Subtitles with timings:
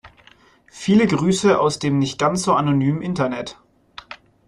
[0.71, 3.59] Viele Grüße aus dem nicht ganz so anonymen Internet.